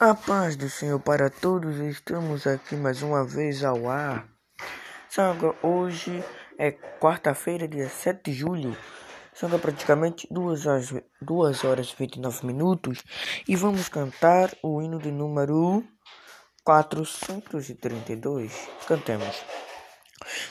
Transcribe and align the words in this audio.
A 0.00 0.12
paz 0.12 0.56
do 0.56 0.68
Senhor 0.68 0.98
para 0.98 1.30
todos, 1.30 1.78
estamos 1.78 2.48
aqui 2.48 2.74
mais 2.74 3.00
uma 3.00 3.24
vez 3.24 3.62
ao 3.62 3.88
ar. 3.88 4.26
Sanga, 5.08 5.54
hoje 5.62 6.20
é 6.58 6.72
quarta-feira, 6.72 7.68
dia 7.68 7.88
7 7.88 8.24
de 8.24 8.32
julho. 8.32 8.76
São 9.32 9.48
praticamente 9.50 10.26
2 10.32 10.66
horas, 10.66 10.92
2 11.22 11.64
horas 11.64 11.92
e 11.92 11.96
29 11.96 12.44
minutos 12.44 13.04
e 13.46 13.54
vamos 13.54 13.88
cantar 13.88 14.50
o 14.64 14.82
hino 14.82 14.98
de 14.98 15.12
número 15.12 15.84
432. 16.64 18.68
Cantemos. 18.88 19.44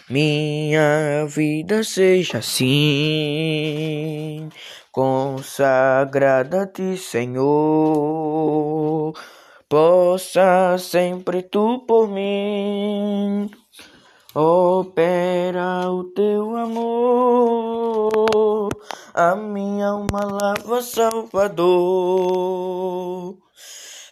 Minha 0.09 1.25
vida 1.27 1.83
seja 1.83 2.39
assim, 2.39 4.49
consagrada 4.91 6.63
a 6.63 6.67
ti, 6.67 6.97
Senhor 6.97 8.33
possa 9.69 10.77
sempre 10.77 11.41
tu 11.41 11.85
por 11.87 12.07
mim 12.07 13.49
opera 14.35 15.89
o 15.91 16.05
teu 16.05 16.57
amor, 16.57 18.09
a 19.13 19.35
minha 19.35 19.89
alma 19.89 20.25
lava 20.25 20.81
Salvador, 20.81 21.67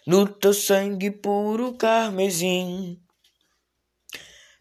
no 0.06 0.28
teu 0.28 0.54
sangue 0.54 1.10
puro 1.10 1.72
carmesim. 1.74 3.01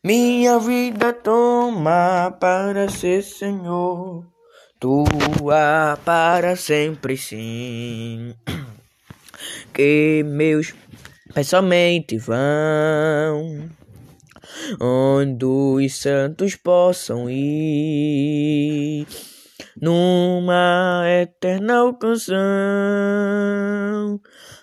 Minha 0.03 0.57
vida 0.57 1.13
toma 1.13 2.35
para 2.39 2.89
ser 2.89 3.21
Senhor, 3.21 4.25
tua 4.79 5.95
para 6.03 6.55
sempre 6.55 7.15
sim. 7.15 8.33
Que 9.71 10.23
meus 10.25 10.73
somente 11.43 12.17
vão 12.17 13.69
onde 14.79 15.45
os 15.45 15.95
santos 16.01 16.55
possam 16.55 17.29
ir 17.29 19.05
numa 19.79 21.03
eterna 21.05 21.93
canção. 21.99 22.39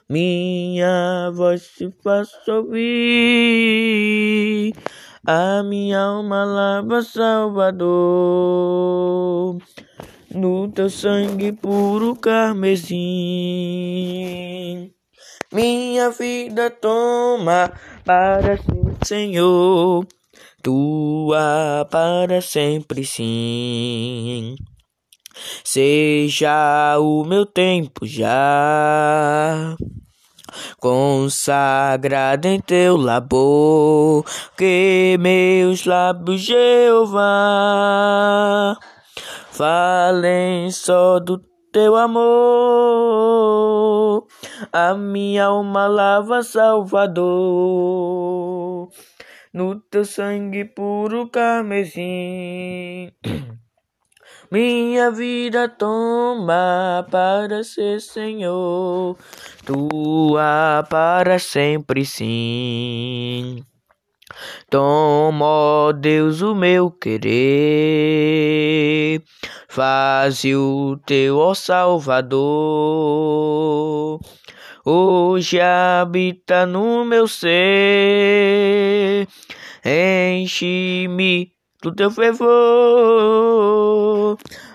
Minha 0.09 1.31
voz 1.35 1.63
se 1.63 1.93
faz 2.03 2.29
ouvir, 2.49 2.83
a 5.31 5.63
minha 5.63 6.01
alma 6.01 6.43
lava 6.43 7.03
Salvador, 7.03 7.85
no 10.35 10.73
teu 10.73 10.89
sangue 10.89 11.53
puro 11.53 12.17
carmesim. 12.17 12.97
Minha 15.53 16.09
vida 16.09 16.71
toma 16.71 17.71
para 18.07 18.57
ser 18.57 18.97
Senhor, 19.05 20.07
tua 20.63 21.87
para 21.91 22.41
sempre 22.41 23.05
sim. 23.05 24.57
Seja 25.63 26.99
o 26.99 27.23
meu 27.25 27.45
tempo 27.45 28.07
já 28.07 29.77
consagrado 30.81 32.47
em 32.47 32.61
teu 32.61 32.97
labor, 32.97 34.25
que 34.57 35.17
meus 35.21 35.85
lábios, 35.85 36.41
Jeová, 36.41 37.27
falem 39.51 40.71
só 40.71 41.19
do 41.19 41.39
teu 41.73 41.95
amor, 41.97 42.27
a 44.73 44.95
minha 44.95 45.45
alma 45.45 45.87
lava 45.87 46.43
Salvador, 46.43 47.29
no 49.53 49.81
teu 49.91 50.05
sangue 50.05 50.65
puro 50.65 51.29
carmesim. 51.29 53.11
Minha 54.51 55.11
vida 55.11 55.69
toma 55.69 57.07
para 57.11 57.63
ser 57.63 58.01
Senhor, 58.01 59.15
tua 59.67 60.87
para 60.89 61.39
sempre 61.39 62.07
sim. 62.07 63.63
Toma, 64.71 65.45
ó 65.45 65.93
Deus, 65.93 66.41
o 66.41 66.55
meu 66.55 66.91
querer, 66.91 67.23
faze 69.69 70.57
o 70.57 70.99
teu, 71.05 71.37
ó 71.37 71.53
Salvador. 71.53 72.39
Hoje 74.83 75.61
habita 75.61 76.65
no 76.65 77.05
meu 77.05 77.29
ser, 77.29 79.29
enche-me 79.85 81.58
do 81.83 81.95
teu 81.95 82.11
fervor, 82.11 82.49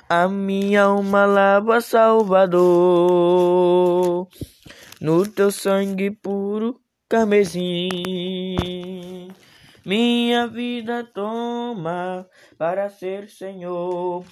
a 0.08 0.28
minha 0.28 0.84
alma 0.84 1.26
lava 1.26 1.82
Salvador, 1.82 2.62
no 5.02 5.28
teu 5.28 5.52
sangue 5.52 6.12
puro 6.12 6.80
carmesim. 7.10 8.56
Minha 9.86 10.48
vida 10.48 11.04
toma 11.04 12.26
para 12.58 12.90
ser 12.90 13.30
Senhor, 13.30 14.24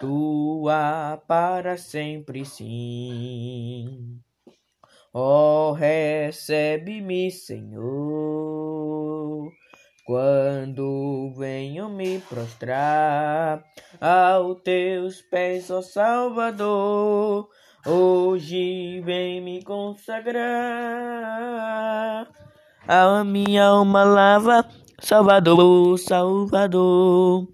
tua 0.00 1.22
para 1.28 1.76
sempre 1.76 2.46
sim. 2.46 4.18
Oh, 5.12 5.72
recebe-me, 5.72 7.30
Senhor, 7.30 7.84
quando 10.04 11.32
venho 11.38 11.88
me 11.88 12.18
prostrar 12.20 13.64
aos 14.00 14.60
teus 14.62 15.22
pés, 15.22 15.70
ó 15.70 15.80
Salvador. 15.80 17.48
Hoje 17.86 19.00
vem 19.00 19.40
me 19.42 19.62
consagrar 19.62 20.42
a 22.86 23.24
minha 23.24 23.64
alma 23.64 24.04
lava 24.04 24.68
Salvador, 25.00 25.98
Salvador, 25.98 27.48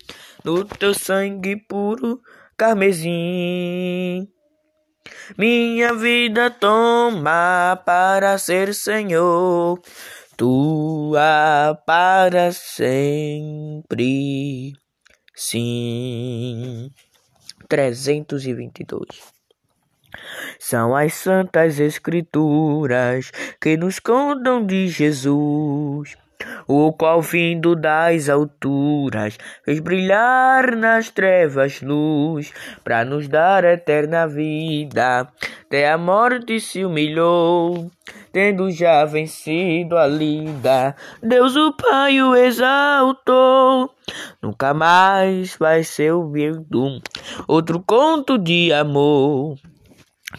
no 0.45 0.65
teu 0.65 0.95
sangue 0.95 1.57
puro 1.57 2.21
carmesim. 2.57 4.29
Minha 5.39 5.95
vida 5.95 6.51
toma 6.51 7.81
para 7.87 8.37
ser 8.39 8.75
Senhor, 8.75 9.81
tua 10.41 11.77
para 11.85 12.51
sempre. 12.51 13.93
Sim. 15.35 16.91
322 17.69 19.07
são 20.59 20.97
as 20.97 21.13
santas 21.13 21.79
escrituras 21.79 23.31
que 23.61 23.77
nos 23.77 23.99
contam 23.99 24.65
de 24.65 24.89
Jesus 24.89 26.17
o 26.67 26.93
qual 26.93 27.21
vindo 27.21 27.75
das 27.75 28.29
alturas 28.29 29.39
fez 29.65 29.81
brilhar 29.81 30.77
nas 30.77 31.11
trevas 31.11 31.81
luz, 31.83 32.53
para 32.85 33.05
nos 33.05 33.29
dar 33.29 33.65
eterna 33.65 34.27
vida. 34.27 35.29
Até 35.67 35.91
a 35.91 35.97
morte 35.97 36.59
se 36.61 36.85
humilhou, 36.85 37.91
tendo 38.33 38.71
já 38.71 39.05
vencido 39.05 39.97
a 39.97 40.07
lida. 40.07 40.97
Deus 41.23 41.55
o 41.57 41.73
Pai 41.73 42.21
o 42.21 42.35
exaltou, 42.35 43.91
nunca 44.43 44.75
mais 44.75 45.57
vai 45.57 45.85
ser 45.85 46.13
ouvido 46.13 47.01
outro 47.47 47.83
conto 47.87 48.37
de 48.37 48.73
amor 48.73 49.57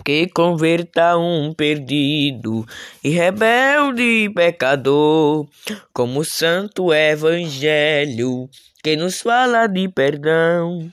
que 0.05 0.27
converta 0.27 1.17
um 1.17 1.53
perdido 1.53 2.65
e 3.03 3.09
rebelde 3.09 4.31
pecador, 4.33 5.47
como 5.93 6.21
o 6.21 6.25
santo 6.25 6.93
evangelho 6.93 8.49
que 8.83 8.95
nos 8.95 9.21
fala 9.21 9.67
de 9.67 9.89
perdão 9.89 10.91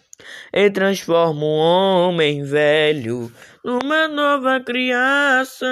e 0.52 0.70
transforma 0.70 1.44
um 1.44 1.58
homem 1.58 2.42
velho 2.42 3.32
numa 3.64 4.08
nova 4.08 4.60
criação. 4.60 5.68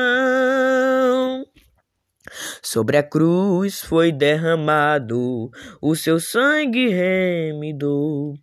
Sobre 2.62 2.96
a 2.96 3.02
cruz 3.02 3.80
foi 3.80 4.10
derramado 4.12 5.50
o 5.80 5.94
seu 5.94 6.18
sangue 6.18 6.88
remido 6.88 8.34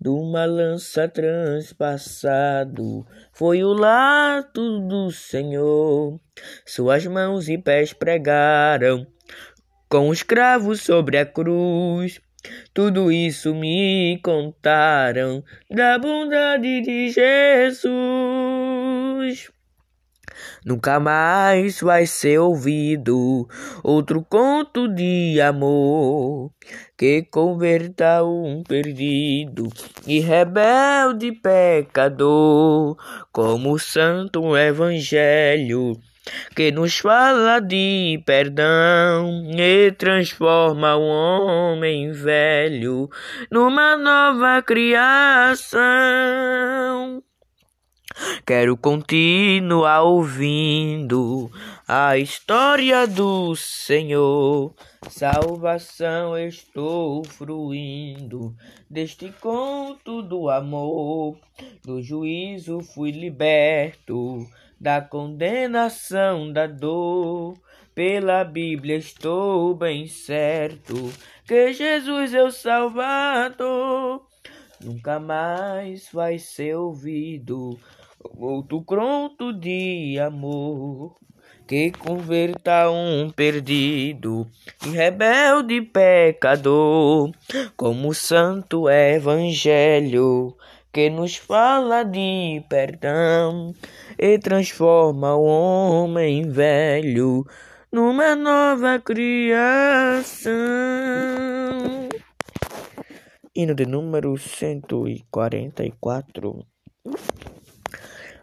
de 0.00 0.08
uma 0.08 0.44
lança 0.44 1.08
transpassado 1.08 3.06
foi 3.32 3.64
o 3.64 3.72
lado 3.72 4.80
do 4.80 5.10
Senhor. 5.10 6.20
Suas 6.66 7.06
mãos 7.06 7.48
e 7.48 7.56
pés 7.56 7.92
pregaram 7.92 9.06
com 9.88 10.08
os 10.08 10.22
cravos 10.22 10.80
sobre 10.82 11.18
a 11.18 11.24
cruz. 11.26 12.20
Tudo 12.74 13.10
isso 13.10 13.54
me 13.54 14.20
contaram 14.22 15.42
da 15.70 15.98
bondade 15.98 16.82
de 16.82 17.08
Jesus. 17.10 17.94
Nunca 20.64 20.98
mais 20.98 21.80
vai 21.80 22.06
ser 22.06 22.38
ouvido 22.38 23.46
outro 23.82 24.24
conto 24.24 24.88
de 24.88 25.38
amor 25.40 26.50
que 26.96 27.22
converta 27.22 28.24
um 28.24 28.62
perdido 28.62 29.68
e 30.06 30.20
rebelde 30.20 31.32
pecador, 31.32 32.96
como 33.30 33.72
o 33.72 33.78
santo 33.78 34.56
evangelho 34.56 36.00
que 36.56 36.70
nos 36.72 36.98
fala 36.98 37.60
de 37.60 38.22
perdão 38.24 39.50
e 39.58 39.92
transforma 39.92 40.96
o 40.96 41.02
homem 41.02 42.10
velho 42.12 43.10
numa 43.50 43.98
nova 43.98 44.62
criação. 44.62 45.74
Quero 48.46 48.76
continuar 48.76 50.02
ouvindo 50.02 51.50
a 51.88 52.16
história 52.16 53.06
do 53.06 53.56
Senhor. 53.56 54.74
Salvação 55.08 56.38
estou 56.38 57.24
fruindo 57.24 58.54
deste 58.88 59.32
conto 59.40 60.22
do 60.22 60.48
amor. 60.48 61.38
Do 61.84 62.00
juízo 62.02 62.80
fui 62.80 63.10
liberto, 63.10 64.46
da 64.80 65.00
condenação 65.00 66.52
da 66.52 66.66
dor. 66.66 67.54
Pela 67.94 68.44
Bíblia 68.44 68.96
estou 68.96 69.74
bem 69.74 70.06
certo 70.06 71.12
que 71.46 71.72
Jesus 71.72 72.34
é 72.34 72.42
o 72.42 72.50
Salvador. 72.50 74.26
Nunca 74.80 75.18
mais 75.18 76.08
vai 76.12 76.38
ser 76.38 76.76
ouvido 76.76 77.78
outro 78.24 78.82
conto 78.82 79.52
de 79.52 80.18
amor 80.18 81.14
que 81.66 81.90
converta 81.92 82.90
um 82.90 83.30
perdido 83.30 84.46
e 84.86 84.90
rebelde 84.90 85.80
pecador, 85.82 87.30
como 87.76 88.08
o 88.08 88.14
santo 88.14 88.88
evangelho 88.88 90.56
que 90.92 91.10
nos 91.10 91.36
fala 91.36 92.04
de 92.04 92.64
perdão 92.68 93.74
e 94.18 94.38
transforma 94.38 95.34
o 95.34 95.44
homem 95.44 96.50
velho 96.50 97.44
numa 97.90 98.36
nova 98.36 99.00
criação. 99.00 100.52
Hino 103.56 103.74
de 103.74 103.86
número 103.86 104.36
144. 104.36 106.73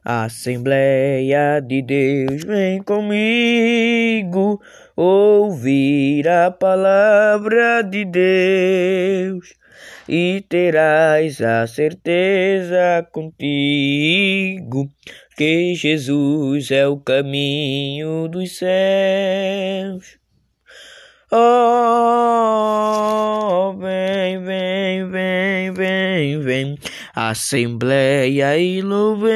Assembleia 0.04 1.62
de 1.62 1.82
Deus, 1.84 2.44
vem 2.44 2.82
comigo 2.82 4.60
ouvir 4.96 6.28
a 6.28 6.50
palavra 6.50 7.84
de 7.84 8.06
Deus 8.06 9.54
e 10.10 10.44
terás 10.50 11.40
a 11.40 11.68
certeza 11.68 13.08
contigo 13.12 14.90
que 15.38 15.76
Jesus 15.76 16.72
é 16.72 16.88
o 16.88 16.98
caminho 16.98 18.28
dos 18.28 18.58
céus. 18.58 20.21
Oh, 21.34 22.54
vem, 23.80 24.44
vem, 24.44 25.10
vem, 25.10 25.72
vem, 25.72 26.42
vem, 26.42 26.78
Assembleia 27.16 28.58
e 28.58 28.82
louvemos 28.82 29.32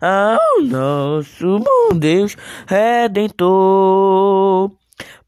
ao 0.00 0.62
nosso 0.62 1.58
bom 1.58 1.90
Deus 1.94 2.38
Redentor. 2.66 4.72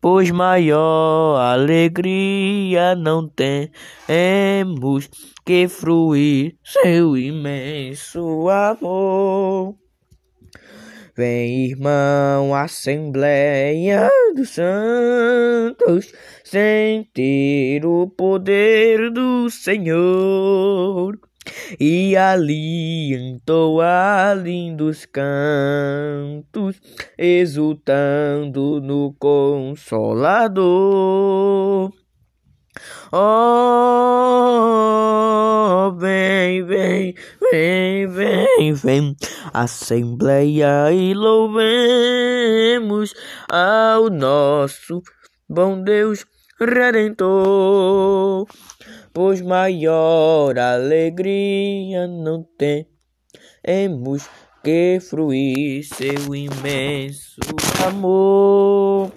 Pois 0.00 0.30
maior 0.30 1.38
alegria 1.38 2.94
não 2.94 3.28
temos 3.28 5.10
que 5.44 5.68
fruir 5.68 6.56
seu 6.64 7.18
imenso 7.18 8.48
amor. 8.48 9.74
Vem, 11.16 11.66
irmão, 11.66 12.52
Assembleia 12.52 14.10
dos 14.34 14.50
Santos, 14.50 16.12
sentir 16.42 17.86
o 17.86 18.08
poder 18.08 19.12
do 19.12 19.48
Senhor. 19.48 21.16
E 21.78 22.16
ali 22.16 23.14
entoa 23.14 24.34
lindos 24.34 25.06
cantos, 25.06 26.80
exultando 27.16 28.80
no 28.80 29.14
Consolador. 29.16 30.64
Oh, 33.12 34.34
vem, 35.96 36.64
vem, 36.64 37.14
vem, 37.52 37.73
vem, 38.58 38.72
vem, 38.72 39.16
Assembleia 39.52 40.92
e 40.92 41.12
louvemos 41.14 41.54
ao 43.48 44.08
nosso 44.10 45.02
bom 45.48 45.82
Deus 45.82 46.24
Redentor, 46.60 48.46
pois 49.12 49.40
maior 49.40 50.56
alegria 50.58 52.06
não 52.06 52.46
temos 52.56 54.28
que 54.62 55.00
fruir 55.00 55.82
seu 55.84 56.34
imenso 56.34 57.40
amor. 57.86 59.10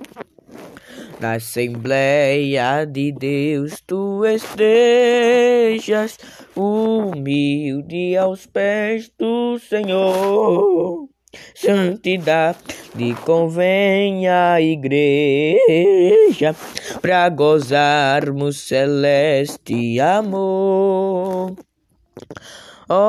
Na 1.20 1.34
Assembleia 1.34 2.86
de 2.86 3.12
Deus 3.12 3.82
tu 3.88 4.24
estejas 4.24 6.18
humilde 6.56 8.16
aos 8.16 8.46
pés 8.46 9.12
do 9.18 9.58
Senhor. 9.58 11.10
Santidade 11.56 13.16
convém 13.26 14.28
à 14.28 14.62
igreja 14.62 14.96
para 17.02 17.28
gozarmos 17.30 18.60
celeste 18.68 20.00
amor. 20.00 21.56
Oh, 22.90 23.04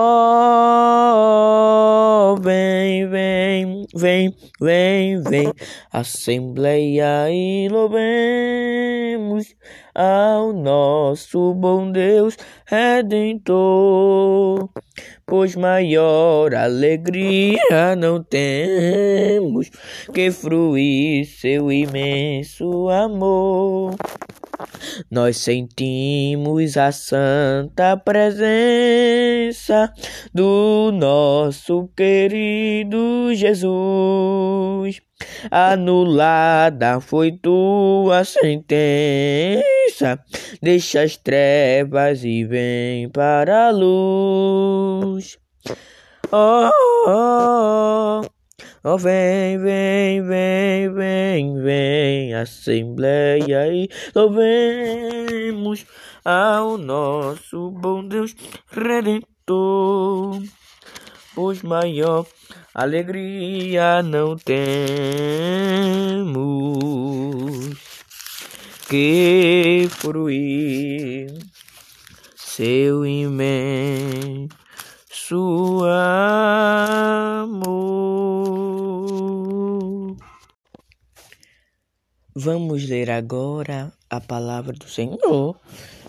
vem, 2.42 3.08
vem, 3.08 3.86
vem, 3.94 4.34
vem, 4.60 5.22
vem, 5.22 5.52
Assembleia 5.92 7.30
e 7.30 7.68
louvemos 7.68 9.54
ao 9.98 10.52
nosso 10.52 11.52
bom 11.54 11.90
Deus 11.90 12.36
Redentor. 12.64 14.70
Pois 15.26 15.56
maior 15.56 16.54
alegria 16.54 17.96
não 17.98 18.22
temos 18.22 19.68
que 20.14 20.30
fruir 20.30 21.24
seu 21.24 21.72
imenso 21.72 22.88
amor. 22.88 23.96
Nós 25.10 25.38
sentimos 25.38 26.76
a 26.76 26.92
santa 26.92 27.96
presença 27.96 29.92
do 30.32 30.92
nosso 30.92 31.88
querido 31.96 33.34
Jesus. 33.34 35.00
Anulada 35.50 37.00
foi 37.00 37.32
tua 37.32 38.24
sentença, 38.24 39.64
deixa 40.62 41.02
as 41.02 41.16
trevas 41.16 42.24
e 42.24 42.44
vem 42.44 43.08
para 43.08 43.68
a 43.68 43.70
luz. 43.70 45.38
Oh, 46.30 46.70
oh, 47.06 48.22
oh. 48.24 48.38
Oh, 48.84 48.96
vem, 48.96 49.58
vem, 49.58 50.22
vem, 50.22 50.92
vem, 50.94 51.60
vem, 51.60 52.34
Assembleia 52.34 53.66
e 53.72 53.88
louvemos 54.14 55.84
ao 56.24 56.78
nosso 56.78 57.70
bom 57.72 58.06
Deus 58.06 58.36
Redentor. 58.70 60.42
Pois 61.34 61.62
maior 61.62 62.24
alegria 62.74 64.02
não 64.02 64.36
temos 64.36 64.68
que 68.88 69.86
fruir 69.90 71.28
seu 72.34 73.04
imenso 73.04 74.48
amor. 77.34 77.76
Vamos 82.34 82.88
ler 82.88 83.10
agora 83.10 83.92
a 84.08 84.22
palavra 84.22 84.72
do 84.72 84.88
Senhor 84.88 85.60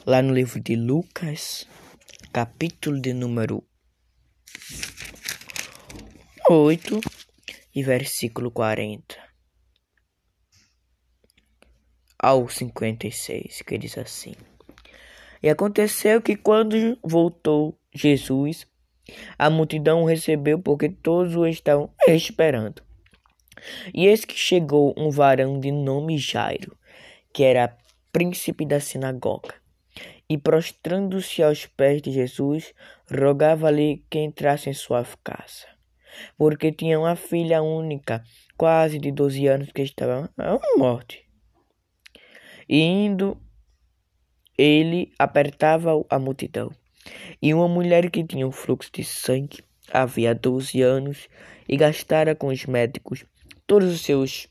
lá 0.05 0.21
no 0.21 0.33
livro 0.33 0.62
de 0.62 0.77
Lucas, 0.77 1.67
capítulo 2.31 3.01
de 3.01 3.13
número 3.13 3.62
8, 6.48 7.01
e 7.75 7.83
versículo 7.83 8.50
40 8.51 9.28
ao 12.19 12.49
56, 12.49 13.61
que 13.61 13.77
diz 13.77 13.97
assim: 13.97 14.33
E 15.41 15.49
aconteceu 15.49 16.21
que 16.21 16.35
quando 16.35 16.99
voltou 17.01 17.79
Jesus, 17.93 18.67
a 19.38 19.49
multidão 19.49 20.03
recebeu 20.03 20.59
porque 20.59 20.89
todos 20.89 21.35
o 21.35 21.47
estavam 21.47 21.89
esperando. 22.07 22.83
E 23.93 24.07
eis 24.07 24.25
que 24.25 24.38
chegou 24.38 24.93
um 24.97 25.09
varão 25.09 25.59
de 25.59 25.71
nome 25.71 26.17
Jairo, 26.17 26.77
que 27.33 27.43
era 27.43 27.77
príncipe 28.11 28.65
da 28.65 28.79
sinagoga, 28.79 29.55
e 30.29 30.38
prostrando-se 30.38 31.41
aos 31.43 31.65
pés 31.65 32.01
de 32.01 32.11
Jesus, 32.11 32.73
rogava-lhe 33.11 34.03
que 34.09 34.19
entrasse 34.19 34.69
em 34.69 34.73
sua 34.73 35.05
casa, 35.23 35.67
porque 36.38 36.71
tinha 36.71 36.99
uma 36.99 37.15
filha 37.15 37.61
única, 37.61 38.23
quase 38.57 38.99
de 38.99 39.11
doze 39.11 39.47
anos, 39.47 39.71
que 39.71 39.81
estava 39.81 40.29
à 40.38 40.59
morte. 40.77 41.28
E 42.69 42.81
indo, 42.81 43.35
ele 44.55 45.11
apertava 45.17 45.91
a 46.09 46.19
multidão. 46.19 46.71
E 47.41 47.53
uma 47.53 47.67
mulher 47.67 48.11
que 48.11 48.23
tinha 48.23 48.47
um 48.47 48.51
fluxo 48.51 48.91
de 48.93 49.03
sangue 49.03 49.63
havia 49.91 50.35
doze 50.35 50.81
anos 50.81 51.27
e 51.67 51.75
gastara 51.75 52.35
com 52.35 52.47
os 52.47 52.65
médicos 52.65 53.25
todos 53.65 53.91
os 53.91 54.01
seus 54.01 54.47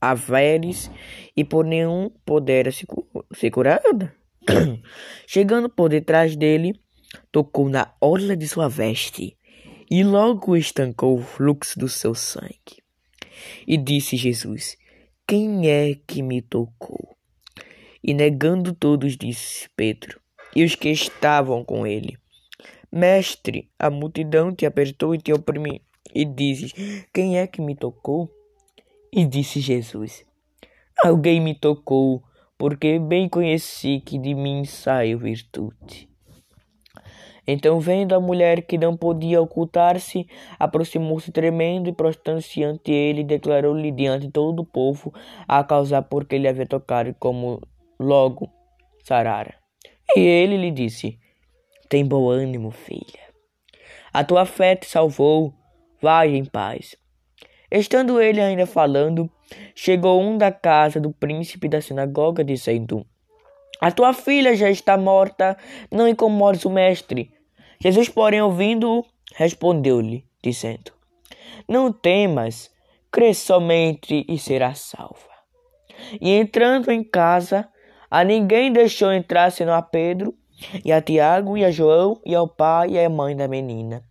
haveres 0.00 0.90
e 1.36 1.44
por 1.44 1.64
nenhum 1.64 2.10
pudera 2.24 2.70
se, 2.70 2.86
se 3.34 3.50
curada. 3.50 4.14
Chegando 5.26 5.68
por 5.68 5.88
detrás 5.88 6.36
dele, 6.36 6.78
tocou 7.32 7.68
na 7.68 7.94
orla 8.00 8.36
de 8.36 8.46
sua 8.46 8.68
veste 8.68 9.36
e 9.90 10.04
logo 10.04 10.56
estancou 10.56 11.18
o 11.18 11.22
fluxo 11.22 11.78
do 11.78 11.88
seu 11.88 12.14
sangue. 12.14 12.82
E 13.66 13.76
disse 13.76 14.16
Jesus: 14.16 14.76
Quem 15.28 15.68
é 15.68 15.96
que 16.06 16.22
me 16.22 16.40
tocou? 16.40 17.16
E 18.00 18.14
negando 18.14 18.72
todos, 18.72 19.16
disse 19.16 19.68
Pedro, 19.74 20.20
e 20.54 20.62
os 20.62 20.76
que 20.76 20.88
estavam 20.88 21.64
com 21.64 21.84
ele: 21.84 22.16
Mestre, 22.92 23.68
a 23.76 23.90
multidão 23.90 24.54
te 24.54 24.64
apertou 24.64 25.16
e 25.16 25.18
te 25.18 25.32
oprimiu. 25.32 25.80
E 26.14 26.24
dizes: 26.24 26.72
Quem 27.12 27.40
é 27.40 27.46
que 27.48 27.60
me 27.60 27.74
tocou? 27.74 28.30
E 29.12 29.26
disse 29.26 29.58
Jesus: 29.58 30.24
Alguém 31.02 31.40
me 31.40 31.56
tocou, 31.56 32.22
porque 32.56 32.96
bem 33.00 33.28
conheci 33.28 33.98
que 33.98 34.20
de 34.20 34.32
mim 34.32 34.64
saiu 34.64 35.18
virtude. 35.18 36.08
Então, 37.46 37.78
vendo 37.78 38.14
a 38.14 38.20
mulher 38.20 38.62
que 38.62 38.76
não 38.76 38.96
podia 38.96 39.40
ocultar-se, 39.40 40.26
aproximou-se 40.58 41.30
tremendo 41.30 41.88
e, 41.88 41.92
prostrando-se 41.92 42.64
ante 42.64 42.90
ele, 42.90 43.22
declarou-lhe 43.22 43.92
diante 43.92 44.28
todo 44.28 44.60
o 44.60 44.66
povo 44.66 45.14
a 45.46 45.62
causa 45.62 46.02
por 46.02 46.24
que 46.24 46.34
ele 46.34 46.48
havia 46.48 46.66
tocado, 46.66 47.14
como 47.20 47.60
logo 48.00 48.50
sarara. 49.04 49.54
E 50.16 50.20
ele 50.20 50.56
lhe 50.56 50.70
disse: 50.70 51.18
Tem 51.88 52.04
bom 52.04 52.28
ânimo, 52.28 52.70
filha. 52.70 53.26
A 54.12 54.24
tua 54.24 54.44
fé 54.44 54.74
te 54.74 54.86
salvou, 54.86 55.54
vai 56.00 56.34
em 56.34 56.44
paz. 56.44 56.96
Estando 57.70 58.20
ele 58.20 58.40
ainda 58.40 58.66
falando, 58.66 59.30
chegou 59.74 60.20
um 60.20 60.38
da 60.38 60.50
casa 60.50 61.00
do 61.00 61.12
príncipe 61.12 61.68
da 61.68 61.80
sinagoga, 61.80 62.42
dizendo: 62.42 63.06
A 63.80 63.92
tua 63.92 64.12
filha 64.12 64.56
já 64.56 64.70
está 64.70 64.96
morta, 64.96 65.56
não 65.92 66.08
incomodes 66.08 66.64
o 66.64 66.70
mestre. 66.70 67.35
Jesus, 67.80 68.08
porém, 68.08 68.40
ouvindo-o, 68.40 69.04
respondeu-lhe, 69.34 70.24
dizendo: 70.42 70.92
Não 71.68 71.92
temas, 71.92 72.70
crê 73.10 73.34
somente 73.34 74.24
e 74.28 74.38
serás 74.38 74.80
salva. 74.80 75.36
E 76.20 76.30
entrando 76.30 76.90
em 76.90 77.02
casa, 77.02 77.68
a 78.10 78.22
ninguém 78.22 78.72
deixou 78.72 79.12
entrar 79.12 79.50
senão 79.50 79.74
a 79.74 79.82
Pedro, 79.82 80.34
e 80.84 80.92
a 80.92 81.02
Tiago, 81.02 81.56
e 81.56 81.64
a 81.64 81.70
João, 81.70 82.20
e 82.24 82.34
ao 82.34 82.48
pai 82.48 82.90
e 82.92 83.04
à 83.04 83.08
mãe 83.08 83.36
da 83.36 83.48
menina. 83.48 84.02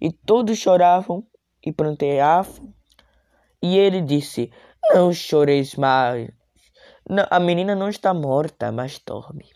E 0.00 0.12
todos 0.12 0.58
choravam 0.58 1.24
e 1.64 1.72
pranteavam. 1.72 2.72
E 3.62 3.76
ele 3.76 4.00
disse: 4.00 4.50
Não 4.92 5.12
choreis 5.12 5.74
mais. 5.74 6.30
A 7.30 7.40
menina 7.40 7.74
não 7.74 7.88
está 7.88 8.14
morta, 8.14 8.70
mas 8.70 8.98
dorme. 8.98 9.46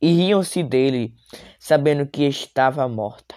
E 0.00 0.08
riam-se 0.12 0.62
dele, 0.62 1.14
sabendo 1.58 2.06
que 2.06 2.24
estava 2.24 2.88
morta. 2.88 3.34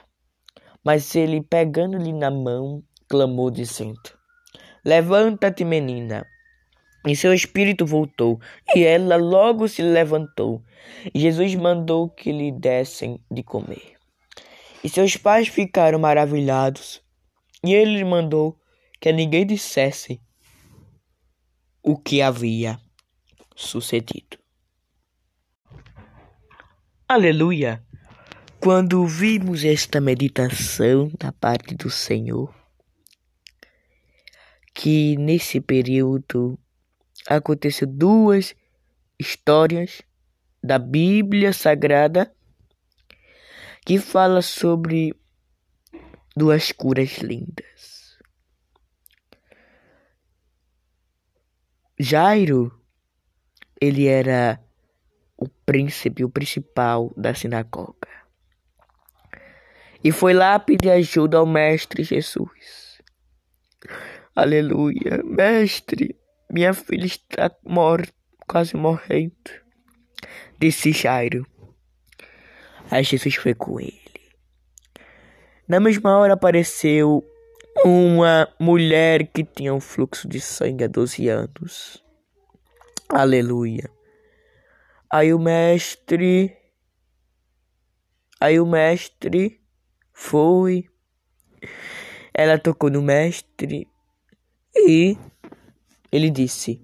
Mas 0.83 1.15
ele, 1.15 1.41
pegando-lhe 1.41 2.13
na 2.13 2.31
mão, 2.31 2.83
clamou, 3.09 3.51
dizendo: 3.51 3.99
Levanta-te, 4.85 5.63
menina. 5.63 6.25
E 7.05 7.15
seu 7.15 7.33
espírito 7.33 7.85
voltou, 7.85 8.39
e 8.73 8.83
ela 8.83 9.17
logo 9.17 9.67
se 9.67 9.81
levantou. 9.81 10.63
Jesus 11.13 11.53
mandou 11.55 12.09
que 12.09 12.31
lhe 12.31 12.51
dessem 12.51 13.19
de 13.29 13.43
comer. 13.43 13.97
E 14.83 14.89
seus 14.89 15.17
pais 15.17 15.47
ficaram 15.47 15.99
maravilhados. 15.99 17.01
E 17.63 17.73
ele 17.73 18.03
mandou 18.03 18.57
que 19.01 19.09
a 19.09 19.13
ninguém 19.13 19.45
dissesse 19.45 20.21
o 21.81 21.97
que 21.97 22.21
havia 22.21 22.79
sucedido. 23.55 24.42
Aleluia! 27.07 27.85
Quando 28.61 29.05
vimos 29.05 29.65
esta 29.65 29.99
meditação 29.99 31.11
da 31.19 31.33
parte 31.33 31.75
do 31.75 31.89
Senhor, 31.89 32.55
que 34.73 35.17
nesse 35.17 35.59
período 35.59 36.57
aconteceu 37.27 37.85
duas 37.85 38.55
histórias 39.19 40.01
da 40.63 40.79
Bíblia 40.79 41.51
Sagrada 41.51 42.33
que 43.85 43.99
fala 43.99 44.41
sobre 44.41 45.13
duas 46.37 46.71
curas 46.71 47.17
lindas. 47.17 48.17
Jairo, 51.99 52.81
ele 53.79 54.07
era 54.07 54.63
o 55.43 55.49
príncipe, 55.65 56.23
o 56.23 56.29
principal 56.29 57.11
da 57.15 57.33
sinagoga. 57.33 58.07
E 60.03 60.11
foi 60.11 60.33
lá 60.33 60.59
pedir 60.59 60.91
ajuda 60.91 61.37
ao 61.37 61.45
Mestre 61.45 62.03
Jesus. 62.03 63.01
Aleluia. 64.35 65.21
Mestre, 65.23 66.15
minha 66.49 66.73
filha 66.73 67.05
está 67.05 67.51
morta, 67.65 68.11
quase 68.47 68.75
morrendo. 68.75 69.33
Disse 70.59 70.91
Jairo. 70.91 71.47
Aí 72.91 73.03
Jesus 73.03 73.35
foi 73.35 73.53
com 73.53 73.79
ele. 73.79 74.01
Na 75.67 75.79
mesma 75.79 76.17
hora 76.17 76.33
apareceu 76.33 77.23
uma 77.85 78.47
mulher 78.59 79.27
que 79.27 79.43
tinha 79.43 79.73
um 79.73 79.79
fluxo 79.79 80.27
de 80.27 80.39
sangue 80.39 80.83
há 80.83 80.87
12 80.87 81.29
anos. 81.29 82.03
Aleluia. 83.09 83.89
Aí 85.15 85.31
o 85.31 85.37
mestre. 85.37 86.57
Aí 88.39 88.59
o 88.59 88.65
mestre 88.65 89.61
foi. 90.11 90.85
Ela 92.33 92.57
tocou 92.57 92.89
no 92.89 92.99
mestre 92.99 93.87
e 94.75 95.15
ele 96.11 96.31
disse: 96.31 96.81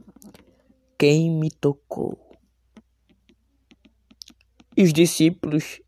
Quem 0.96 1.32
me 1.40 1.50
tocou? 1.50 2.20
E 4.78 4.84
os 4.84 4.94
discípulos, 4.94 5.82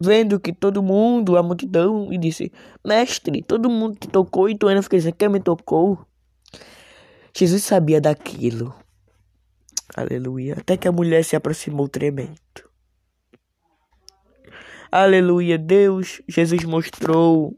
vendo 0.00 0.38
que 0.38 0.52
todo 0.52 0.84
mundo, 0.84 1.36
a 1.36 1.42
multidão, 1.42 2.12
e 2.12 2.16
disse: 2.16 2.52
Mestre, 2.86 3.42
todo 3.42 3.68
mundo 3.68 3.96
te 3.96 4.06
tocou 4.06 4.48
e 4.48 4.56
tu 4.56 4.68
ainda 4.68 4.84
fica 4.84 4.98
dizendo: 4.98 5.16
Quem 5.16 5.28
me 5.30 5.40
tocou? 5.40 6.06
Jesus 7.34 7.64
sabia 7.64 8.00
daquilo. 8.00 8.72
Aleluia. 9.96 10.54
Até 10.58 10.76
que 10.76 10.86
a 10.86 10.92
mulher 10.92 11.24
se 11.24 11.34
aproximou 11.34 11.88
tremendo. 11.88 12.38
Aleluia. 14.90 15.58
Deus, 15.58 16.20
Jesus 16.28 16.64
mostrou 16.64 17.56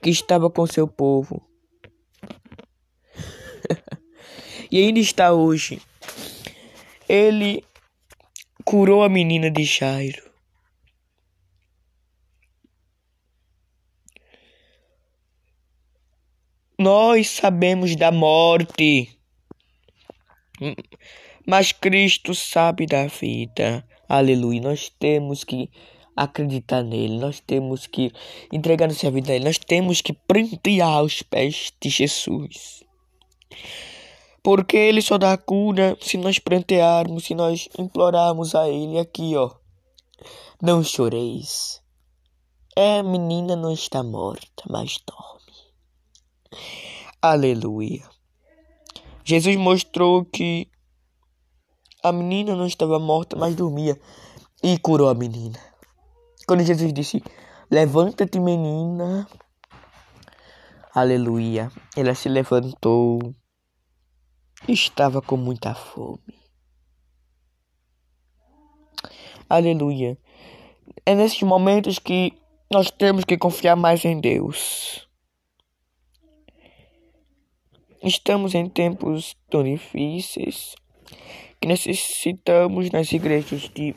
que 0.00 0.10
estava 0.10 0.50
com 0.50 0.66
seu 0.66 0.86
povo. 0.86 1.46
e 4.70 4.78
ainda 4.78 4.98
está 4.98 5.32
hoje. 5.32 5.80
Ele 7.08 7.64
curou 8.64 9.02
a 9.02 9.08
menina 9.08 9.50
de 9.50 9.64
Jairo. 9.64 10.30
Nós 16.78 17.28
sabemos 17.28 17.94
da 17.94 18.10
morte 18.10 19.19
mas 21.46 21.72
Cristo 21.72 22.34
sabe 22.34 22.86
da 22.86 23.06
vida. 23.06 23.84
Aleluia. 24.08 24.60
Nós 24.60 24.90
temos 24.98 25.44
que 25.44 25.70
acreditar 26.16 26.82
nele, 26.82 27.18
nós 27.18 27.40
temos 27.40 27.86
que 27.86 28.12
entregar 28.52 28.88
nossa 28.88 29.10
vida 29.10 29.32
a 29.32 29.36
ele, 29.36 29.44
nós 29.44 29.58
temos 29.58 30.00
que 30.00 30.12
prantear 30.12 30.88
aos 30.88 31.22
pés 31.22 31.72
de 31.80 31.88
Jesus. 31.88 32.84
Porque 34.42 34.76
ele 34.76 35.02
só 35.02 35.18
dá 35.18 35.36
cura 35.36 35.96
se 36.00 36.16
nós 36.16 36.38
prantearmos, 36.38 37.24
se 37.24 37.34
nós 37.34 37.68
implorarmos 37.78 38.54
a 38.54 38.68
ele 38.68 38.98
aqui, 38.98 39.36
ó. 39.36 39.50
Não 40.62 40.82
choreis. 40.82 41.80
É, 42.76 43.02
menina 43.02 43.56
não 43.56 43.72
está 43.72 44.02
morta, 44.02 44.62
mas 44.68 44.98
dorme. 45.06 46.60
Aleluia. 47.20 48.19
Jesus 49.30 49.54
mostrou 49.54 50.24
que 50.24 50.68
a 52.02 52.10
menina 52.10 52.56
não 52.56 52.66
estava 52.66 52.98
morta, 52.98 53.36
mas 53.36 53.54
dormia 53.54 53.96
e 54.60 54.76
curou 54.76 55.08
a 55.08 55.14
menina. 55.14 55.56
Quando 56.48 56.64
Jesus 56.64 56.92
disse: 56.92 57.22
Levanta-te, 57.70 58.40
menina. 58.40 59.28
Aleluia. 60.92 61.70
Ela 61.96 62.12
se 62.16 62.28
levantou. 62.28 63.32
Estava 64.66 65.22
com 65.22 65.36
muita 65.36 65.76
fome. 65.76 66.34
Aleluia. 69.48 70.18
É 71.06 71.14
nesses 71.14 71.42
momentos 71.42 72.00
que 72.00 72.36
nós 72.68 72.90
temos 72.90 73.24
que 73.24 73.38
confiar 73.38 73.76
mais 73.76 74.04
em 74.04 74.20
Deus. 74.20 75.08
Estamos 78.02 78.54
em 78.54 78.66
tempos 78.66 79.36
tão 79.50 79.62
difíceis 79.62 80.74
que 81.60 81.68
necessitamos 81.68 82.90
nas 82.90 83.12
igrejas 83.12 83.68
de 83.68 83.94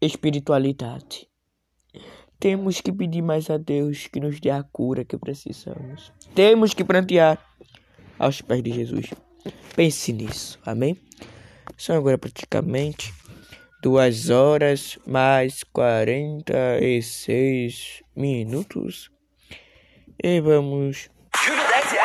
espiritualidade. 0.00 1.28
Temos 2.38 2.80
que 2.80 2.90
pedir 2.90 3.20
mais 3.20 3.50
a 3.50 3.58
Deus 3.58 4.06
que 4.06 4.18
nos 4.18 4.40
dê 4.40 4.48
a 4.48 4.62
cura 4.62 5.04
que 5.04 5.18
precisamos. 5.18 6.10
Temos 6.34 6.72
que 6.72 6.82
plantear 6.82 7.38
aos 8.18 8.40
pés 8.40 8.62
de 8.62 8.72
Jesus. 8.72 9.10
Pense 9.76 10.10
nisso, 10.10 10.58
amém? 10.64 10.96
São 11.76 11.96
agora 11.96 12.16
praticamente 12.16 13.12
duas 13.82 14.30
horas 14.30 14.98
mais 15.06 15.62
quarenta 15.64 16.78
e 16.80 17.02
seis 17.02 18.02
minutos. 18.16 19.10
E 20.22 20.40
vamos. 20.40 21.10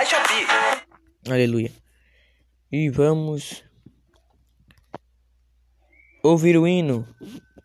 10 0.06 0.48
reais 0.48 0.84
Aleluia. 1.28 1.72
E 2.72 2.90
vamos 2.92 3.64
ouvir 6.22 6.56
o 6.58 6.68
hino 6.68 7.08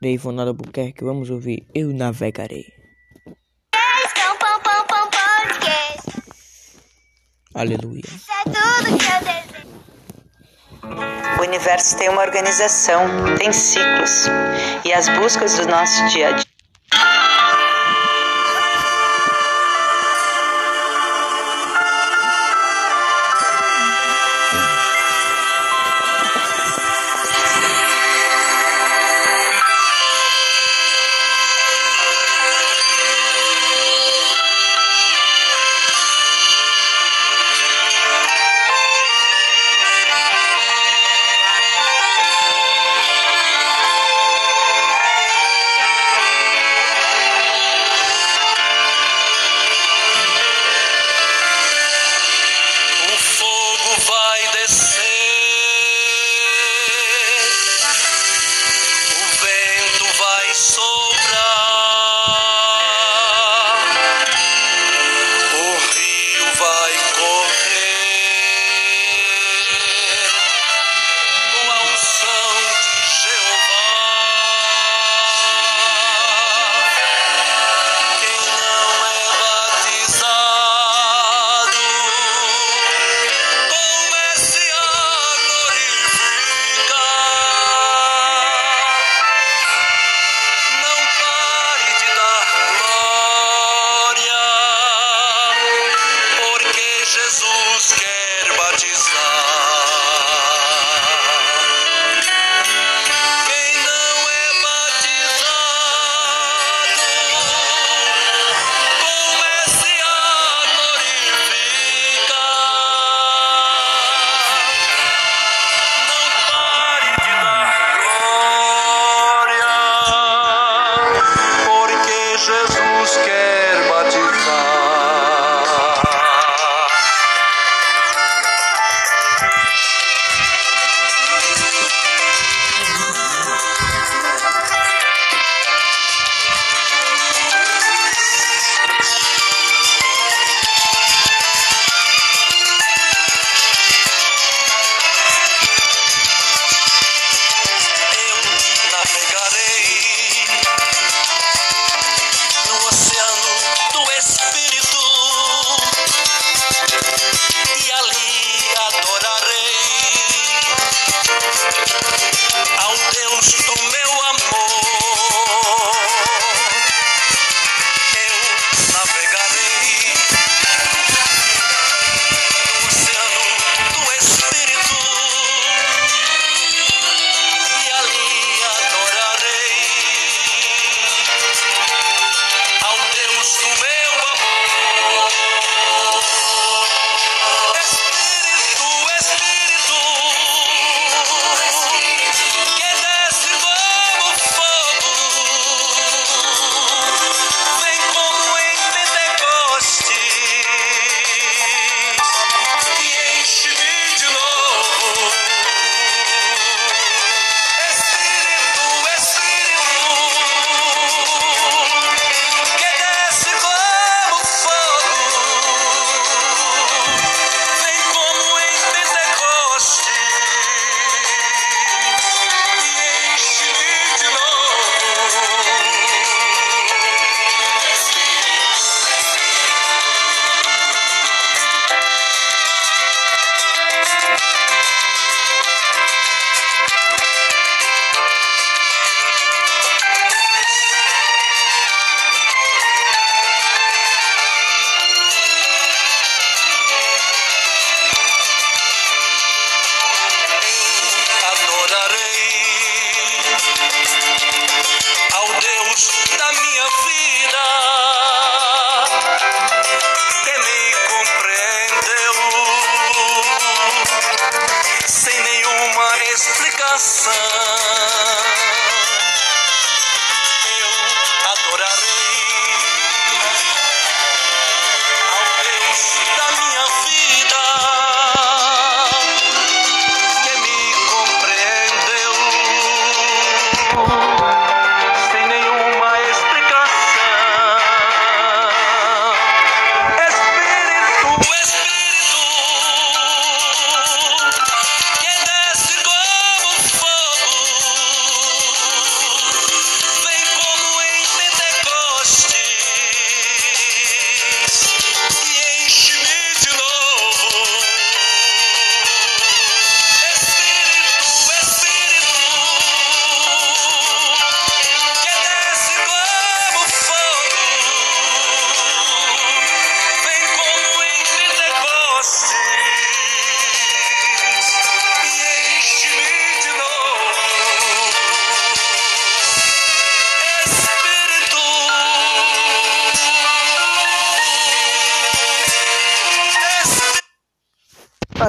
de 0.00 0.08
Ivonado 0.08 0.50
Albuquerque. 0.50 1.04
Vamos 1.04 1.28
ouvir 1.28 1.66
Eu 1.74 1.92
Navegarei. 1.92 2.64
Aleluia. 7.52 8.04
O 11.38 11.42
universo 11.42 11.98
tem 11.98 12.08
uma 12.08 12.22
organização, 12.22 13.02
tem 13.36 13.52
ciclos. 13.52 14.26
E 14.86 14.92
as 14.94 15.08
buscas 15.10 15.58
do 15.58 15.66
nosso 15.66 16.08
dia 16.08 16.28
a 16.28 16.32
dia 16.32 16.49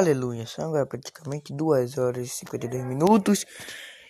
Aleluia. 0.02 0.48
São 0.48 0.66
agora 0.66 0.88
praticamente 0.88 1.54
2 1.54 2.00
horas 2.00 2.26
e 2.26 2.30
52 2.30 2.84
minutos. 2.86 3.46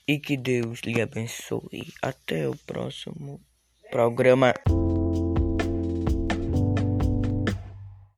E 0.07 0.17
que 0.17 0.37
Deus 0.37 0.79
lhe 0.85 1.01
abençoe. 1.01 1.91
Até 2.01 2.47
o 2.47 2.55
próximo 2.65 3.41
programa. 3.91 4.53